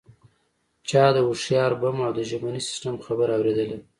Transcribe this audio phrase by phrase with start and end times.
[0.89, 3.77] چا د هوښیار بم او ژبني سیستم خبره اوریدلې ده